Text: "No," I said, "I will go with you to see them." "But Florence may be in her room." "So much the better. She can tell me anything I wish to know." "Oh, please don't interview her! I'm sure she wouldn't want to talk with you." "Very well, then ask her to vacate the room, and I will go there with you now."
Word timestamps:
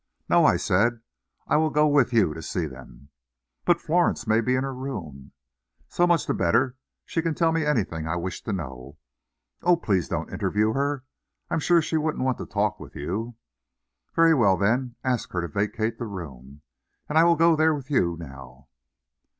"No," 0.27 0.45
I 0.47 0.57
said, 0.57 1.01
"I 1.45 1.57
will 1.57 1.69
go 1.69 1.85
with 1.87 2.11
you 2.11 2.33
to 2.33 2.41
see 2.41 2.65
them." 2.65 3.09
"But 3.65 3.79
Florence 3.79 4.25
may 4.25 4.41
be 4.41 4.55
in 4.55 4.63
her 4.63 4.73
room." 4.73 5.31
"So 5.89 6.07
much 6.07 6.25
the 6.25 6.33
better. 6.33 6.75
She 7.05 7.21
can 7.21 7.35
tell 7.35 7.51
me 7.51 7.67
anything 7.67 8.07
I 8.07 8.15
wish 8.15 8.41
to 8.45 8.51
know." 8.51 8.97
"Oh, 9.61 9.75
please 9.77 10.07
don't 10.09 10.33
interview 10.33 10.73
her! 10.73 11.03
I'm 11.51 11.59
sure 11.59 11.83
she 11.83 11.97
wouldn't 11.97 12.23
want 12.25 12.39
to 12.39 12.47
talk 12.47 12.79
with 12.79 12.95
you." 12.95 13.35
"Very 14.15 14.33
well, 14.33 14.57
then 14.57 14.95
ask 15.03 15.31
her 15.33 15.41
to 15.41 15.47
vacate 15.47 15.99
the 15.99 16.07
room, 16.07 16.61
and 17.07 17.15
I 17.15 17.23
will 17.23 17.35
go 17.35 17.55
there 17.55 17.75
with 17.75 17.91
you 17.91 18.17
now." 18.19 18.69